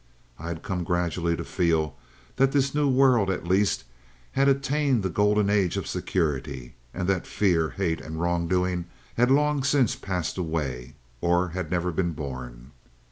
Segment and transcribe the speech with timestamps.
[0.39, 1.95] I had come gradually to feel
[2.37, 3.83] that this new world, at least,
[4.31, 8.85] had attained the golden age of security, and that fear, hate, and wrongdoing
[9.15, 12.71] had long since passed away, or had never been born.